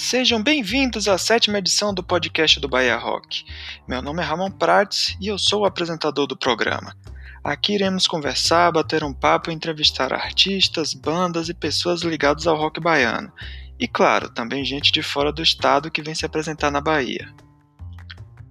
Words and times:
Sejam 0.00 0.40
bem-vindos 0.40 1.08
à 1.08 1.18
sétima 1.18 1.58
edição 1.58 1.92
do 1.92 2.04
podcast 2.04 2.60
do 2.60 2.68
Bahia 2.68 2.96
Rock. 2.96 3.44
Meu 3.86 4.00
nome 4.00 4.22
é 4.22 4.24
Ramon 4.24 4.48
Prates 4.48 5.16
e 5.20 5.26
eu 5.26 5.36
sou 5.36 5.62
o 5.62 5.64
apresentador 5.64 6.24
do 6.24 6.36
programa. 6.36 6.96
Aqui 7.42 7.74
iremos 7.74 8.06
conversar, 8.06 8.70
bater 8.70 9.02
um 9.02 9.12
papo 9.12 9.50
e 9.50 9.54
entrevistar 9.54 10.12
artistas, 10.12 10.94
bandas 10.94 11.48
e 11.48 11.52
pessoas 11.52 12.02
ligadas 12.02 12.46
ao 12.46 12.56
rock 12.56 12.80
baiano. 12.80 13.32
E 13.76 13.88
claro, 13.88 14.30
também 14.30 14.64
gente 14.64 14.92
de 14.92 15.02
fora 15.02 15.32
do 15.32 15.42
estado 15.42 15.90
que 15.90 16.00
vem 16.00 16.14
se 16.14 16.24
apresentar 16.24 16.70
na 16.70 16.80
Bahia. 16.80 17.34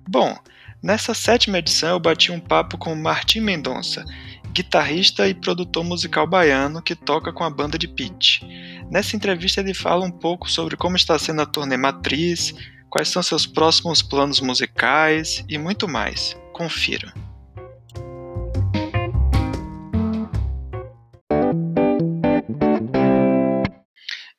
Bom, 0.05 0.37
nessa 0.83 1.13
sétima 1.13 1.59
edição 1.59 1.91
eu 1.91 1.99
bati 1.99 2.29
um 2.29 2.41
papo 2.41 2.77
com 2.77 2.93
Martim 2.93 3.39
Mendonça, 3.39 4.03
guitarrista 4.57 5.27
e 5.27 5.35
produtor 5.35 5.83
musical 5.83 6.25
baiano 6.25 6.81
que 6.81 6.95
toca 6.95 7.31
com 7.31 7.43
a 7.43 7.49
banda 7.49 7.77
de 7.77 7.87
Pitch. 7.87 8.41
Nessa 8.89 9.15
entrevista 9.15 9.61
ele 9.61 9.71
fala 9.71 10.03
um 10.03 10.09
pouco 10.09 10.49
sobre 10.49 10.75
como 10.75 10.95
está 10.95 11.17
sendo 11.19 11.43
a 11.43 11.45
turnê 11.45 11.77
Matriz, 11.77 12.55
quais 12.89 13.07
são 13.07 13.21
seus 13.21 13.45
próximos 13.45 14.01
planos 14.01 14.41
musicais 14.41 15.45
e 15.47 15.59
muito 15.59 15.87
mais. 15.87 16.35
Confira. 16.53 17.13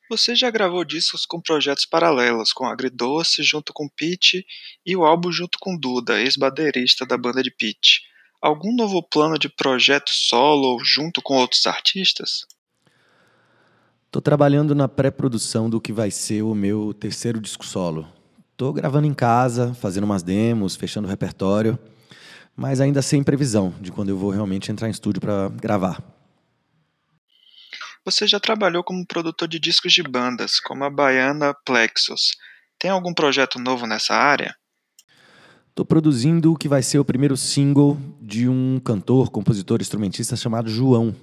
Você 0.09 0.35
já 0.35 0.51
gravou 0.51 0.83
discos 0.83 1.25
com 1.25 1.39
projetos 1.39 1.85
paralelos, 1.85 2.51
com 2.51 2.65
Agridoce 2.65 3.41
junto 3.41 3.71
com 3.71 3.87
Pete 3.87 4.45
e 4.85 4.97
o 4.97 5.05
álbum 5.05 5.31
junto 5.31 5.57
com 5.61 5.77
Duda, 5.77 6.19
ex-baterista 6.19 7.05
da 7.05 7.17
banda 7.17 7.41
de 7.41 7.51
Pete. 7.51 8.08
Algum 8.41 8.73
novo 8.73 9.03
plano 9.03 9.37
de 9.37 9.49
projeto 9.49 10.09
solo 10.11 10.79
junto 10.81 11.21
com 11.21 11.35
outros 11.35 11.67
artistas? 11.67 12.45
Tô 14.09 14.21
trabalhando 14.21 14.73
na 14.73 14.87
pré-produção 14.87 15.69
do 15.69 15.81
que 15.81 15.91
vai 15.91 16.09
ser 16.09 16.41
o 16.41 16.55
meu 16.55 16.93
terceiro 16.93 17.41
disco 17.41 17.65
solo. 17.65 18.07
Tô 18.55 18.71
gravando 18.71 19.07
em 19.07 19.13
casa, 19.13 19.73
fazendo 19.73 20.05
umas 20.05 20.23
demos, 20.23 20.77
fechando 20.77 21.05
o 21.05 21.11
repertório, 21.11 21.77
mas 22.55 22.79
ainda 22.79 23.01
sem 23.01 23.21
previsão 23.21 23.73
de 23.81 23.91
quando 23.91 24.09
eu 24.09 24.17
vou 24.17 24.31
realmente 24.31 24.71
entrar 24.71 24.87
em 24.87 24.91
estúdio 24.91 25.19
para 25.19 25.49
gravar. 25.49 26.01
Você 28.05 28.25
já 28.25 28.39
trabalhou 28.39 28.83
como 28.85 29.05
produtor 29.05 29.49
de 29.49 29.59
discos 29.59 29.91
de 29.91 30.01
bandas, 30.01 30.61
como 30.61 30.85
a 30.85 30.89
baiana 30.89 31.53
Plexus. 31.65 32.37
Tem 32.79 32.89
algum 32.89 33.13
projeto 33.13 33.59
novo 33.59 33.85
nessa 33.85 34.15
área? 34.15 34.55
Estou 35.79 35.85
produzindo 35.85 36.51
o 36.51 36.57
que 36.57 36.67
vai 36.67 36.83
ser 36.83 36.99
o 36.99 37.05
primeiro 37.05 37.37
single 37.37 37.97
de 38.21 38.49
um 38.49 38.81
cantor, 38.83 39.31
compositor, 39.31 39.79
instrumentista 39.79 40.35
chamado 40.35 40.69
João, 40.69 41.15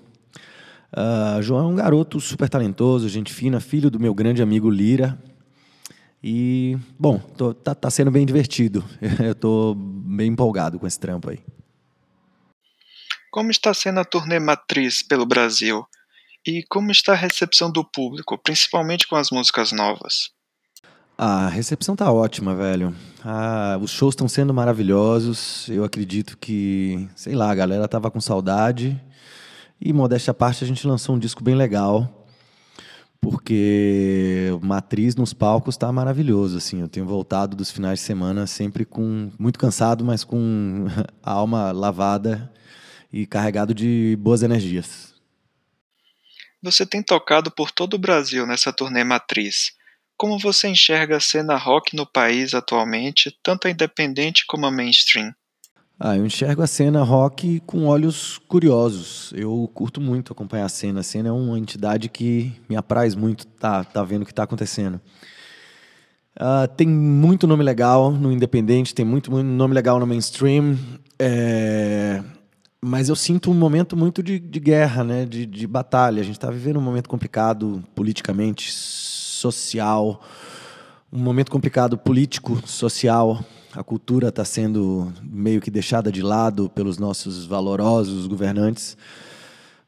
Uh, 0.97 1.43
João 1.43 1.69
é 1.69 1.73
um 1.73 1.75
garoto 1.75 2.19
super 2.21 2.49
talentoso, 2.49 3.07
gente 3.07 3.35
fina, 3.35 3.61
filho 3.61 3.91
do 3.91 4.01
meu 4.01 4.15
grande 4.15 4.41
amigo 4.41 4.71
Lira. 4.71 5.23
E, 6.23 6.79
bom, 6.99 7.19
tô, 7.19 7.53
tá, 7.53 7.75
tá 7.75 7.91
sendo 7.91 8.11
bem 8.11 8.25
divertido. 8.25 8.83
Eu 9.23 9.35
tô 9.35 9.75
bem 9.77 10.29
empolgado 10.29 10.79
com 10.79 10.87
esse 10.87 10.99
trampo 10.99 11.29
aí. 11.29 11.41
Como 13.31 13.51
está 13.51 13.75
sendo 13.75 14.01
a 14.01 14.05
turnê 14.07 14.39
Matriz 14.39 15.03
pelo 15.03 15.27
Brasil? 15.27 15.85
E 16.47 16.63
como 16.71 16.91
está 16.91 17.13
a 17.13 17.17
recepção 17.17 17.71
do 17.71 17.85
público, 17.85 18.39
principalmente 18.39 19.07
com 19.07 19.17
as 19.17 19.31
músicas 19.31 19.73
novas? 19.73 20.31
A 21.19 21.49
recepção 21.49 21.97
tá 21.97 22.13
ótima, 22.13 22.55
velho. 22.55 22.95
Ah, 23.25 23.79
os 23.81 23.91
shows 23.91 24.13
estão 24.13 24.29
sendo 24.29 24.53
maravilhosos. 24.53 25.67
Eu 25.71 25.83
acredito 25.83 26.37
que, 26.37 27.09
sei 27.17 27.35
lá, 27.35 27.51
a 27.51 27.55
galera 27.55 27.89
tava 27.89 28.11
com 28.11 28.21
saudade. 28.21 29.01
E, 29.81 29.95
modéstia 29.95 30.33
à 30.33 30.35
parte, 30.35 30.63
a 30.63 30.67
gente 30.67 30.87
lançou 30.87 31.17
um 31.17 31.19
disco 31.19 31.43
bem 31.43 31.55
legal, 31.55 32.27
porque 33.21 34.51
Matriz 34.63 35.17
nos 35.17 35.33
palcos 35.33 35.75
está 35.75 35.91
maravilhoso. 35.91 36.59
Assim, 36.59 36.81
eu 36.83 36.89
tenho 36.89 37.07
voltado 37.07 37.57
dos 37.57 37.71
finais 37.71 37.99
de 38.01 38.05
semana 38.05 38.47
sempre 38.47 38.85
com 38.85 39.31
muito 39.39 39.59
cansado, 39.59 40.05
mas 40.05 40.23
com 40.23 40.87
a 41.23 41.33
alma 41.33 41.73
lavada 41.73 42.53
e 43.11 43.27
carregado 43.27 43.73
de 43.73 44.19
boas 44.21 44.43
energias. 44.43 45.15
Você 46.63 46.85
tem 46.85 47.03
tocado 47.03 47.51
por 47.51 47.71
todo 47.71 47.95
o 47.95 47.99
Brasil 47.99 48.47
nessa 48.47 48.73
turnê 48.73 49.03
Matriz. 49.03 49.76
Como 50.17 50.39
você 50.39 50.69
enxerga 50.69 51.19
a 51.19 51.21
cena 51.21 51.57
rock 51.57 51.95
no 51.95 52.07
país 52.07 52.55
atualmente, 52.55 53.37
tanto 53.43 53.69
a 53.69 53.71
independente 53.71 54.45
como 54.47 54.65
a 54.65 54.71
mainstream? 54.71 55.33
Ah, 55.99 56.17
eu 56.17 56.27
enxergo 56.27 56.63
a 56.63 56.67
cena 56.67 57.03
rock 57.03 57.61
com 57.67 57.87
olhos 57.87 58.39
curiosos. 58.49 59.33
Eu 59.35 59.71
curto 59.75 60.01
muito 60.01 60.33
acompanhar 60.33 60.67
a 60.67 60.71
cena. 60.71 61.01
A 61.01 61.03
cena 61.03 61.31
é 61.31 61.33
uma 61.33 61.59
entidade 61.59 62.09
que 62.09 62.53
me 62.69 62.77
apraz 62.77 63.15
muito 63.15 63.47
tá, 63.47 63.83
tá 63.83 64.03
vendo 64.03 64.23
o 64.23 64.25
que 64.27 64.33
está 64.33 64.43
acontecendo. 64.43 65.01
Uh, 66.39 66.69
tem 66.77 66.87
muito 66.87 67.47
nome 67.47 67.65
legal 67.65 68.11
no 68.11 68.31
independente, 68.31 68.95
tem 68.95 69.07
muito, 69.07 69.31
muito 69.31 69.47
nome 69.47 69.75
legal 69.75 69.99
no 69.99 70.07
mainstream. 70.07 70.79
É... 71.19 72.23
Mas 72.79 73.09
eu 73.09 73.17
sinto 73.17 73.51
um 73.51 73.55
momento 73.55 73.97
muito 73.97 74.23
de, 74.23 74.39
de 74.39 74.61
guerra, 74.61 75.03
né? 75.03 75.25
de, 75.25 75.47
de 75.47 75.67
batalha. 75.67 76.21
A 76.21 76.25
gente 76.25 76.37
está 76.37 76.51
vivendo 76.51 76.79
um 76.79 76.83
momento 76.83 77.09
complicado 77.09 77.83
politicamente, 77.95 78.71
social, 79.53 80.23
um 81.13 81.19
momento 81.19 81.51
complicado 81.51 81.97
político, 81.97 82.61
social 82.67 83.45
a 83.77 83.85
cultura 83.85 84.29
está 84.29 84.43
sendo 84.43 85.13
meio 85.23 85.61
que 85.61 85.71
deixada 85.71 86.11
de 86.11 86.23
lado 86.23 86.71
pelos 86.71 86.97
nossos 86.97 87.45
valorosos 87.45 88.27
governantes. 88.27 88.97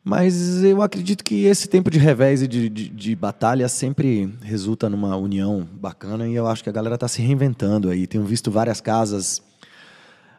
Mas 0.04 0.62
eu 0.62 0.82
acredito 0.82 1.24
que 1.24 1.44
esse 1.47 1.66
tempo 1.66 1.91
de 1.91 1.98
revés 1.98 2.42
e 2.42 2.48
de, 2.48 2.68
de, 2.68 2.88
de, 2.88 3.16
batalha 3.16 3.66
sempre 3.66 4.32
resulta 4.42 4.91
numa 4.91 5.16
união 5.16 5.66
bacana 5.72 6.28
e 6.28 6.34
eu 6.34 6.47
acho 6.47 6.62
que 6.62 6.68
a 6.68 6.72
galera 6.72 6.97
está 6.97 7.08
se 7.08 7.22
reinventando 7.22 7.88
aí. 7.88 8.06
Tenho 8.06 8.24
visto 8.24 8.50
várias 8.50 8.80
casas 8.80 9.42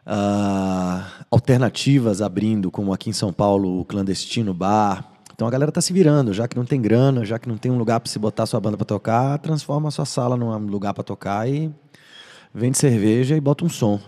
uh, 0.06 1.04
alternativas 1.28 2.22
abrindo, 2.22 2.70
como 2.70 2.92
aqui 2.92 3.10
em 3.10 3.12
São 3.12 3.32
Paulo, 3.32 3.80
o 3.80 3.84
Clandestino 3.84 4.54
Bar. 4.54 5.04
Então 5.40 5.48
a 5.48 5.50
galera 5.50 5.70
está 5.70 5.80
se 5.80 5.90
virando, 5.90 6.34
já 6.34 6.46
que 6.46 6.54
não 6.54 6.66
tem 6.66 6.82
grana, 6.82 7.24
já 7.24 7.38
que 7.38 7.48
não 7.48 7.56
tem 7.56 7.72
um 7.72 7.78
lugar 7.78 7.98
para 7.98 8.12
se 8.12 8.18
botar 8.18 8.44
sua 8.44 8.60
banda 8.60 8.76
para 8.76 8.84
tocar, 8.84 9.38
transforma 9.38 9.88
a 9.88 9.90
sua 9.90 10.04
sala 10.04 10.36
num 10.36 10.54
lugar 10.66 10.92
para 10.92 11.02
tocar 11.02 11.48
e 11.48 11.74
vende 12.52 12.76
cerveja 12.76 13.34
e 13.34 13.40
bota 13.40 13.64
um 13.64 13.68
som. 13.70 13.98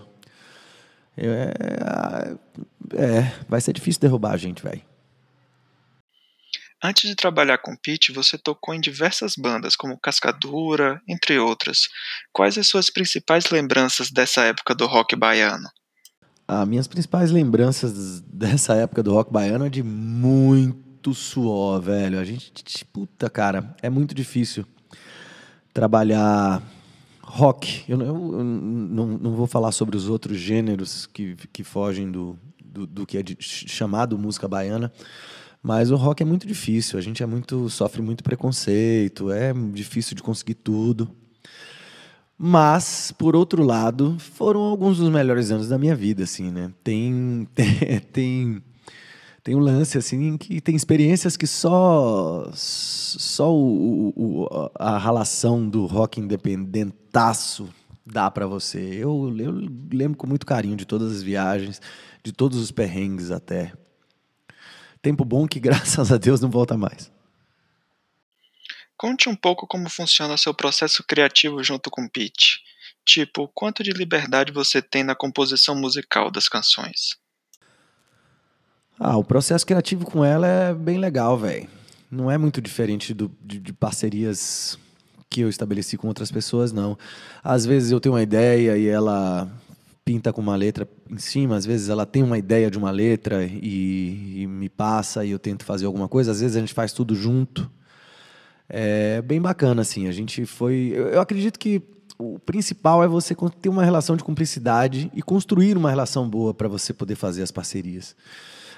É, 1.17 2.35
é, 2.95 3.45
vai 3.49 3.59
ser 3.59 3.73
difícil 3.73 3.99
derrubar 3.99 4.33
a 4.33 4.37
gente, 4.37 4.61
velho. 4.61 4.83
Antes 6.83 7.09
de 7.09 7.15
trabalhar 7.15 7.57
com 7.57 7.75
Pete, 7.75 8.11
você 8.11 8.37
tocou 8.37 8.75
em 8.75 8.79
diversas 8.79 9.33
bandas, 9.35 9.75
como 9.75 9.99
Cascadura, 9.99 11.01
entre 11.09 11.39
outras. 11.39 11.89
Quais 12.31 12.59
as 12.59 12.67
suas 12.67 12.91
principais 12.91 13.49
lembranças 13.49 14.11
dessa 14.11 14.43
época 14.43 14.75
do 14.75 14.85
rock 14.85 15.15
baiano? 15.15 15.67
As 16.47 16.67
minhas 16.67 16.85
principais 16.85 17.31
lembranças 17.31 18.21
dessa 18.21 18.75
época 18.75 19.01
do 19.01 19.11
rock 19.11 19.33
baiano 19.33 19.65
é 19.65 19.69
de 19.69 19.81
muito 19.81 20.92
suor, 21.11 21.81
velho. 21.81 22.19
A 22.19 22.23
gente, 22.23 22.85
puta, 22.85 23.27
cara, 23.31 23.75
é 23.81 23.89
muito 23.89 24.13
difícil 24.13 24.63
trabalhar 25.73 26.61
rock. 27.23 27.83
Eu, 27.89 27.99
eu, 27.99 28.07
eu 28.07 28.43
não, 28.43 29.07
não, 29.17 29.35
vou 29.35 29.47
falar 29.47 29.71
sobre 29.71 29.97
os 29.97 30.07
outros 30.07 30.37
gêneros 30.37 31.07
que, 31.07 31.35
que 31.51 31.63
fogem 31.63 32.11
do, 32.11 32.37
do, 32.63 32.85
do 32.85 33.05
que 33.07 33.17
é 33.17 33.23
de, 33.23 33.35
chamado 33.39 34.17
música 34.17 34.47
baiana, 34.47 34.93
mas 35.61 35.89
o 35.89 35.95
rock 35.95 36.21
é 36.21 36.25
muito 36.25 36.45
difícil. 36.45 36.99
A 36.99 37.01
gente 37.01 37.23
é 37.23 37.25
muito 37.25 37.69
sofre 37.69 38.01
muito 38.01 38.23
preconceito, 38.23 39.31
é 39.31 39.51
difícil 39.73 40.15
de 40.15 40.21
conseguir 40.21 40.55
tudo. 40.55 41.09
Mas, 42.37 43.13
por 43.17 43.35
outro 43.35 43.63
lado, 43.63 44.17
foram 44.19 44.61
alguns 44.61 44.97
dos 44.97 45.09
melhores 45.09 45.49
anos 45.49 45.69
da 45.69 45.77
minha 45.77 45.95
vida, 45.95 46.23
assim, 46.23 46.51
né? 46.51 46.71
Tem, 46.83 47.47
tem, 47.55 47.99
tem 48.11 48.63
tem 49.43 49.55
um 49.55 49.59
lance 49.59 49.97
assim 49.97 50.37
que 50.37 50.61
tem 50.61 50.73
experiências 50.73 51.35
que 51.35 51.45
só 51.45 52.49
só 52.53 53.53
o, 53.53 54.13
o, 54.15 54.71
a 54.75 54.97
relação 54.97 55.67
do 55.69 55.85
rock 55.85 56.19
independentaço 56.19 57.67
dá 58.05 58.31
para 58.31 58.47
você. 58.47 58.79
Eu, 58.79 59.35
eu 59.37 59.51
lembro 59.91 60.17
com 60.17 60.27
muito 60.27 60.45
carinho 60.45 60.77
de 60.77 60.85
todas 60.85 61.11
as 61.11 61.21
viagens, 61.23 61.81
de 62.23 62.31
todos 62.31 62.57
os 62.57 62.71
perrengues 62.71 63.31
até. 63.31 63.73
Tempo 65.01 65.25
bom 65.25 65.45
que 65.45 65.59
graças 65.61 66.11
a 66.11 66.17
Deus 66.17 66.39
não 66.39 66.49
volta 66.49 66.77
mais. 66.77 67.11
Conte 68.95 69.27
um 69.27 69.35
pouco 69.35 69.67
como 69.67 69.89
funciona 69.89 70.37
seu 70.37 70.53
processo 70.53 71.03
criativo 71.03 71.61
junto 71.61 71.91
com 71.91 72.07
Pete. 72.07 72.61
Tipo, 73.05 73.49
quanto 73.49 73.83
de 73.83 73.91
liberdade 73.91 74.53
você 74.53 74.81
tem 74.81 75.03
na 75.03 75.13
composição 75.13 75.75
musical 75.75 76.31
das 76.31 76.47
canções? 76.47 77.21
Ah, 78.99 79.17
o 79.17 79.23
processo 79.23 79.65
criativo 79.65 80.05
com 80.05 80.23
ela 80.23 80.47
é 80.47 80.73
bem 80.73 80.97
legal, 80.97 81.37
velho. 81.37 81.67
Não 82.09 82.29
é 82.29 82.37
muito 82.37 82.61
diferente 82.61 83.13
do, 83.13 83.31
de, 83.43 83.59
de, 83.59 83.73
parcerias 83.73 84.77
que 85.29 85.41
eu 85.41 85.49
estabeleci 85.49 85.97
com 85.97 86.07
outras 86.07 86.31
pessoas, 86.31 86.71
não. 86.71 86.97
Às 87.43 87.65
vezes 87.65 87.91
eu 87.91 87.99
tenho 87.99 88.13
uma 88.13 88.21
ideia 88.21 88.77
e 88.77 88.87
ela 88.87 89.49
pinta 90.05 90.31
com 90.31 90.41
uma 90.41 90.55
letra 90.55 90.87
em 91.09 91.17
cima, 91.17 91.55
às 91.55 91.65
vezes 91.65 91.89
ela 91.89 92.05
tem 92.05 92.21
uma 92.21 92.37
ideia 92.37 92.69
de 92.69 92.77
uma 92.77 92.91
letra 92.91 93.43
e, 93.43 94.41
e 94.41 94.47
me 94.47 94.69
passa 94.69 95.25
e 95.25 95.31
eu 95.31 95.39
tento 95.39 95.63
fazer 95.63 95.85
alguma 95.85 96.07
coisa, 96.07 96.31
às 96.31 96.41
vezes 96.41 96.55
a 96.55 96.59
gente 96.59 96.73
faz 96.73 96.93
tudo 96.93 97.15
junto. 97.15 97.69
É 98.69 99.21
bem 99.21 99.41
bacana, 99.41 99.81
assim. 99.81 100.07
A 100.07 100.11
gente 100.11 100.45
foi. 100.45 100.91
Eu, 100.93 101.09
eu 101.09 101.21
acredito 101.21 101.59
que 101.59 101.81
o 102.17 102.39
principal 102.39 103.03
é 103.03 103.07
você 103.07 103.35
ter 103.61 103.69
uma 103.69 103.83
relação 103.83 104.15
de 104.15 104.23
cumplicidade 104.23 105.11
e 105.13 105.21
construir 105.21 105.77
uma 105.77 105.89
relação 105.89 106.27
boa 106.29 106.53
para 106.53 106.67
você 106.67 106.93
poder 106.93 107.15
fazer 107.15 107.43
as 107.43 107.51
parcerias. 107.51 108.15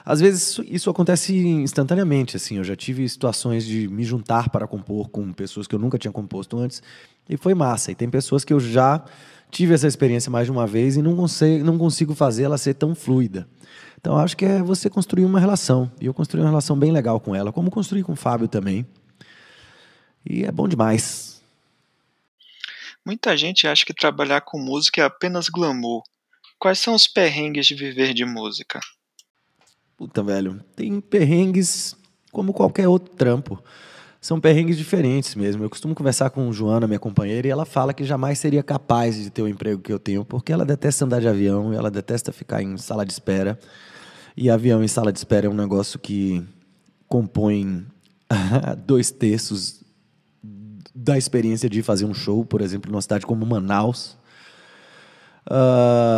Às 0.06 0.20
vezes 0.20 0.60
isso, 0.68 0.90
acontece 0.90 1.36
instantaneamente, 1.36 2.38
assim. 2.38 2.58
Eu 2.58 2.64
já 2.64 2.76
tive 2.76 3.10
situações 3.10 3.66
de 3.66 3.88
me 3.88 4.04
juntar 4.04 4.50
para 4.50 4.68
compor 4.68 5.10
com 5.10 5.34
pessoas 5.34 5.66
que 5.66 5.74
eu 5.74 5.80
nunca 5.80 5.98
tinha 5.98 6.12
composto 6.12 6.58
antes 6.60 6.84
e 7.28 7.36
foi 7.36 7.56
massa. 7.56 7.92
E 7.92 7.96
tem 7.96 8.08
pessoas 8.08 8.46
que 8.46 8.54
eu 8.54 8.60
já 8.60 9.04
tive 9.50 9.74
essa 9.74 9.88
experiência 9.88 10.30
mais 10.30 10.46
de 10.46 10.52
uma 10.52 10.68
vez 10.68 10.96
e 10.96 11.02
não 11.02 11.16
consigo, 11.16 11.66
não 11.66 11.78
consigo 11.78 12.14
fazer 12.14 12.44
ela 12.44 12.58
ser 12.58 12.76
tão 12.76 12.94
fluida. 12.94 13.48
Então 14.00 14.16
acho 14.18 14.38
que 14.38 14.46
é 14.46 14.62
você 14.62 14.92
construir 14.92 15.26
uma 15.26 15.40
relação. 15.40 15.92
E 16.00 16.06
eu 16.06 16.14
construí 16.14 16.42
uma 16.42 16.50
relação 16.50 16.78
bem 16.78 16.92
legal 16.92 17.20
com 17.20 17.34
ela, 17.34 17.52
como 17.52 17.72
construí 17.72 18.04
com 18.04 18.14
o 18.14 18.16
Fábio 18.16 18.48
também. 18.48 18.86
E 20.24 20.44
é 20.44 20.52
bom 20.52 20.68
demais. 20.68 21.42
Muita 23.04 23.36
gente 23.36 23.68
acha 23.68 23.84
que 23.84 23.94
trabalhar 23.94 24.42
com 24.42 24.60
música 24.60 25.02
é 25.02 25.06
apenas 25.06 25.50
glamour. 25.50 26.04
Quais 26.60 26.78
são 26.78 26.94
os 26.94 27.08
perrengues 27.08 27.66
de 27.66 27.74
viver 27.74 28.14
de 28.14 28.26
música? 28.26 28.80
Puta, 29.98 30.22
velho, 30.22 30.60
tem 30.76 31.00
perrengues 31.00 31.96
como 32.32 32.52
qualquer 32.52 32.88
outro 32.88 33.16
trampo. 33.16 33.62
São 34.20 34.42
perrengues 34.42 34.78
diferentes 34.78 35.36
mesmo. 35.36 35.64
Eu 35.64 35.70
costumo 35.70 35.96
conversar 35.96 36.32
com 36.32 36.52
Joana, 36.52 36.88
minha 36.88 37.00
companheira, 37.00 37.48
e 37.48 37.52
ela 37.52 37.64
fala 37.64 37.94
que 37.94 38.04
jamais 38.04 38.40
seria 38.40 38.64
capaz 38.64 39.16
de 39.16 39.30
ter 39.30 39.42
o 39.42 39.48
emprego 39.48 39.82
que 39.82 39.94
eu 39.94 40.00
tenho, 40.00 40.26
porque 40.26 40.52
ela 40.52 40.66
detesta 40.66 41.06
andar 41.06 41.22
de 41.22 41.28
avião, 41.28 41.72
ela 41.72 41.90
detesta 41.92 42.32
ficar 42.32 42.62
em 42.62 42.76
sala 42.78 43.06
de 43.06 43.14
espera. 43.14 43.58
E 44.36 44.50
avião 44.50 44.84
em 44.84 44.88
sala 44.88 45.14
de 45.14 45.20
espera 45.20 45.48
é 45.48 45.50
um 45.50 45.54
negócio 45.54 45.98
que 45.98 46.44
compõe 47.08 47.86
dois 48.86 49.12
terços 49.12 49.82
da 50.94 51.18
experiência 51.18 51.70
de 51.70 51.82
fazer 51.82 52.06
um 52.06 52.14
show, 52.14 52.44
por 52.44 52.62
exemplo, 52.62 52.92
numa 52.92 53.02
cidade 53.02 53.26
como 53.26 53.46
Manaus. 53.46 54.18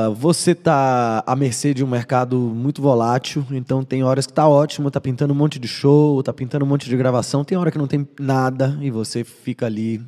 Você 0.10 0.52
está 0.52 1.24
à 1.26 1.36
mercê 1.36 1.74
de 1.74 1.84
um 1.84 1.88
mercado 1.88 2.38
muito 2.38 2.82
volátil, 2.82 3.46
então 3.52 3.84
tem 3.84 4.04
horas 4.04 4.26
que 4.26 4.32
está 4.32 4.48
ótimo, 4.48 4.88
está 4.88 5.00
pintando 5.00 5.34
um 5.34 5.38
monte 5.38 5.60
de 5.60 5.68
show, 5.68 6.20
está 6.20 6.34
pintando 6.34 6.66
um 6.66 6.68
monte 6.68 6.90
de 6.90 6.98
gravação, 6.98 7.44
tem 7.44 7.58
hora 7.58 7.72
que 7.72 7.78
não 7.78 7.88
tem 7.88 8.08
nada 8.20 8.78
e 8.82 8.90
você 8.90 9.24
fica 9.24 9.66
ali 9.66 10.02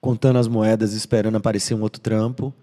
contando 0.00 0.38
as 0.38 0.48
moedas, 0.48 0.92
esperando 0.92 1.36
aparecer 1.36 1.74
um 1.74 1.82
outro 1.82 2.00
trampo. 2.00 2.54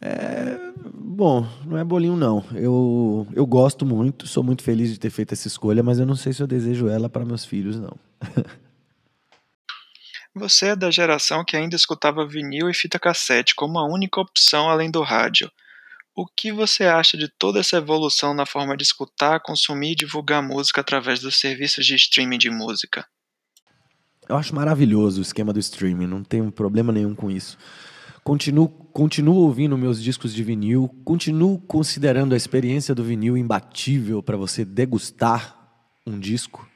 É, 0.00 0.58
bom, 0.94 1.46
não 1.66 1.76
é 1.76 1.84
bolinho 1.84 2.16
não. 2.16 2.42
Eu, 2.54 3.26
eu 3.34 3.46
gosto 3.46 3.84
muito, 3.84 4.26
sou 4.26 4.42
muito 4.42 4.62
feliz 4.62 4.90
de 4.90 4.98
ter 4.98 5.10
feito 5.10 5.32
essa 5.32 5.46
escolha, 5.46 5.82
mas 5.82 5.98
eu 5.98 6.06
não 6.06 6.16
sei 6.16 6.32
se 6.32 6.42
eu 6.42 6.46
desejo 6.46 6.88
ela 6.88 7.08
para 7.08 7.24
meus 7.24 7.44
filhos 7.44 7.78
não. 7.78 7.96
Você 10.34 10.68
é 10.68 10.76
da 10.76 10.90
geração 10.90 11.44
que 11.44 11.56
ainda 11.56 11.74
escutava 11.74 12.26
vinil 12.26 12.70
e 12.70 12.74
fita 12.74 13.00
cassete 13.00 13.54
como 13.54 13.78
a 13.78 13.86
única 13.86 14.20
opção 14.20 14.68
além 14.68 14.90
do 14.90 15.02
rádio. 15.02 15.50
O 16.14 16.24
que 16.26 16.52
você 16.52 16.84
acha 16.84 17.16
de 17.16 17.28
toda 17.28 17.58
essa 17.58 17.78
evolução 17.78 18.32
na 18.32 18.46
forma 18.46 18.76
de 18.76 18.84
escutar, 18.84 19.40
consumir 19.40 19.92
e 19.92 19.96
divulgar 19.96 20.42
música 20.42 20.80
através 20.80 21.20
dos 21.20 21.40
serviços 21.40 21.84
de 21.84 21.96
streaming 21.96 22.38
de 22.38 22.50
música? 22.50 23.06
Eu 24.28 24.36
acho 24.36 24.54
maravilhoso 24.54 25.18
o 25.18 25.22
esquema 25.22 25.52
do 25.52 25.58
streaming, 25.58 26.06
não 26.06 26.22
tenho 26.22 26.52
problema 26.52 26.92
nenhum 26.92 27.14
com 27.14 27.28
isso. 27.28 27.58
Continuo, 28.22 28.68
continuo 28.68 29.34
ouvindo 29.36 29.76
meus 29.76 30.00
discos 30.00 30.32
de 30.32 30.44
vinil, 30.44 30.88
continuo 31.04 31.58
considerando 31.58 32.34
a 32.34 32.36
experiência 32.36 32.94
do 32.94 33.02
vinil 33.02 33.36
imbatível 33.36 34.22
para 34.22 34.36
você 34.36 34.64
degustar 34.64 35.56
um 36.06 36.20
disco, 36.20 36.68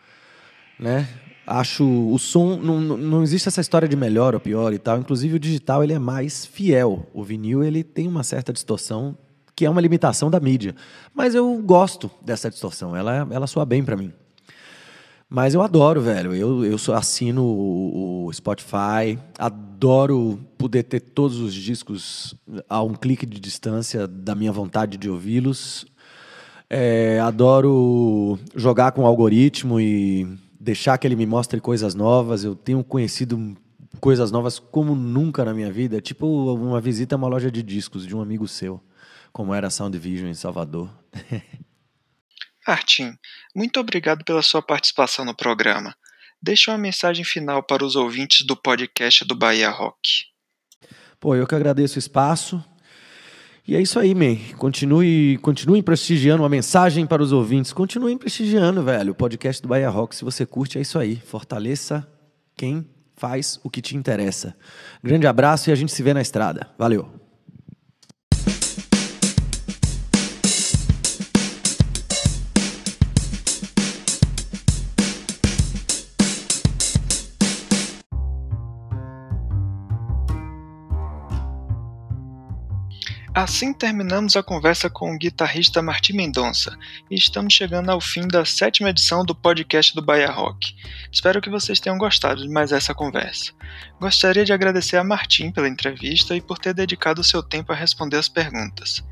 né? 0.78 1.06
Acho 1.46 1.84
o 1.84 2.18
som 2.18 2.56
não, 2.56 2.80
não 2.80 3.22
existe 3.22 3.48
essa 3.48 3.60
história 3.60 3.88
de 3.88 3.96
melhor 3.96 4.34
ou 4.34 4.40
pior 4.40 4.72
e 4.72 4.78
tal. 4.78 4.98
Inclusive 4.98 5.36
o 5.36 5.40
digital 5.40 5.82
ele 5.82 5.92
é 5.92 5.98
mais 5.98 6.46
fiel. 6.46 7.06
O 7.12 7.22
vinil 7.22 7.62
ele 7.62 7.82
tem 7.82 8.08
uma 8.08 8.22
certa 8.22 8.52
distorção 8.52 9.16
que 9.56 9.64
é 9.64 9.70
uma 9.70 9.80
limitação 9.80 10.30
da 10.30 10.40
mídia. 10.40 10.74
Mas 11.14 11.34
eu 11.34 11.56
gosto 11.62 12.10
dessa 12.22 12.50
distorção. 12.50 12.96
Ela 12.96 13.26
ela 13.30 13.46
soa 13.46 13.64
bem 13.64 13.84
para 13.84 13.96
mim. 13.96 14.12
Mas 15.28 15.54
eu 15.54 15.62
adoro 15.62 16.00
velho. 16.00 16.34
Eu 16.34 16.64
eu 16.64 16.76
assino 16.94 17.44
o, 17.44 18.26
o 18.26 18.32
Spotify. 18.32 19.18
Adoro 19.38 20.40
poder 20.56 20.84
ter 20.84 21.00
todos 21.00 21.38
os 21.38 21.54
discos 21.54 22.34
a 22.68 22.82
um 22.82 22.94
clique 22.94 23.26
de 23.26 23.38
distância 23.38 24.06
da 24.06 24.34
minha 24.34 24.52
vontade 24.52 24.96
de 24.96 25.10
ouvi-los. 25.10 25.86
É, 26.70 27.20
adoro 27.20 28.38
jogar 28.56 28.92
com 28.92 29.02
o 29.02 29.06
algoritmo 29.06 29.78
e 29.78 30.26
deixar 30.64 30.96
que 30.96 31.06
ele 31.06 31.14
me 31.14 31.26
mostre 31.26 31.60
coisas 31.60 31.94
novas. 31.94 32.42
Eu 32.42 32.56
tenho 32.56 32.82
conhecido 32.82 33.54
coisas 34.00 34.30
novas 34.30 34.58
como 34.58 34.94
nunca 34.96 35.44
na 35.44 35.52
minha 35.52 35.70
vida. 35.70 36.00
Tipo 36.00 36.26
uma 36.54 36.80
visita 36.80 37.14
a 37.14 37.18
uma 37.18 37.28
loja 37.28 37.50
de 37.50 37.62
discos 37.62 38.06
de 38.06 38.16
um 38.16 38.22
amigo 38.22 38.48
seu, 38.48 38.82
como 39.30 39.54
era 39.54 39.66
a 39.66 39.70
Sound 39.70 39.96
Vision 39.98 40.28
em 40.28 40.34
Salvador. 40.34 40.90
Artim, 42.66 43.12
muito 43.54 43.78
obrigado 43.78 44.24
pela 44.24 44.40
sua 44.40 44.62
participação 44.62 45.22
no 45.22 45.36
programa. 45.36 45.94
Deixa 46.42 46.70
uma 46.70 46.78
mensagem 46.78 47.24
final 47.24 47.62
para 47.62 47.84
os 47.84 47.94
ouvintes 47.94 48.46
do 48.46 48.56
podcast 48.56 49.22
do 49.24 49.34
Bahia 49.34 49.68
Rock. 49.68 50.24
Pô, 51.20 51.34
eu 51.34 51.46
que 51.46 51.54
agradeço 51.54 51.96
o 51.96 51.98
espaço. 51.98 52.64
E 53.66 53.74
é 53.74 53.80
isso 53.80 53.98
aí, 53.98 54.14
man. 54.14 54.36
Continue, 54.58 55.38
continue 55.38 55.82
prestigiando 55.82 56.42
uma 56.42 56.48
mensagem 56.50 57.06
para 57.06 57.22
os 57.22 57.32
ouvintes. 57.32 57.72
Continuem 57.72 58.18
prestigiando, 58.18 58.82
velho. 58.82 59.12
O 59.12 59.14
podcast 59.14 59.62
do 59.62 59.68
Bahia 59.68 59.88
Rock, 59.88 60.14
se 60.14 60.22
você 60.22 60.44
curte, 60.44 60.76
é 60.76 60.82
isso 60.82 60.98
aí. 60.98 61.16
Fortaleça 61.16 62.06
quem 62.54 62.86
faz 63.16 63.58
o 63.64 63.70
que 63.70 63.80
te 63.80 63.96
interessa. 63.96 64.54
Grande 65.02 65.26
abraço 65.26 65.70
e 65.70 65.72
a 65.72 65.76
gente 65.76 65.92
se 65.92 66.02
vê 66.02 66.12
na 66.12 66.20
estrada. 66.20 66.68
Valeu. 66.78 67.23
Assim 83.44 83.74
terminamos 83.74 84.36
a 84.36 84.42
conversa 84.42 84.88
com 84.88 85.14
o 85.14 85.18
guitarrista 85.18 85.82
Martim 85.82 86.14
Mendonça 86.14 86.74
e 87.10 87.14
estamos 87.14 87.52
chegando 87.52 87.90
ao 87.90 88.00
fim 88.00 88.26
da 88.26 88.42
sétima 88.42 88.88
edição 88.88 89.22
do 89.22 89.34
podcast 89.34 89.94
do 89.94 90.00
Bahia 90.00 90.30
Rock. 90.30 90.74
Espero 91.12 91.42
que 91.42 91.50
vocês 91.50 91.78
tenham 91.78 91.98
gostado 91.98 92.40
de 92.40 92.48
mais 92.48 92.72
essa 92.72 92.94
conversa. 92.94 93.52
Gostaria 94.00 94.46
de 94.46 94.52
agradecer 94.54 94.96
a 94.96 95.04
Martim 95.04 95.52
pela 95.52 95.68
entrevista 95.68 96.34
e 96.34 96.40
por 96.40 96.58
ter 96.58 96.72
dedicado 96.72 97.20
o 97.20 97.24
seu 97.24 97.42
tempo 97.42 97.70
a 97.70 97.76
responder 97.76 98.16
as 98.16 98.30
perguntas. 98.30 99.04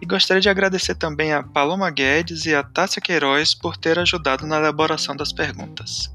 E 0.00 0.06
gostaria 0.06 0.40
de 0.40 0.48
agradecer 0.48 0.94
também 0.94 1.32
a 1.32 1.42
Paloma 1.42 1.90
Guedes 1.90 2.46
e 2.46 2.54
a 2.54 2.62
Tássia 2.62 3.02
Queiroz 3.02 3.56
por 3.56 3.76
ter 3.76 3.98
ajudado 3.98 4.46
na 4.46 4.58
elaboração 4.58 5.16
das 5.16 5.32
perguntas. 5.32 6.14